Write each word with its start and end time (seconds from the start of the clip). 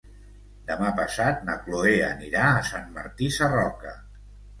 Demà 0.69 0.87
passat 0.99 1.43
na 1.49 1.57
Chloé 1.65 1.91
anirà 2.07 2.47
a 2.53 2.63
Sant 2.71 2.89
Martí 2.97 3.29
Sarroca. 3.37 3.93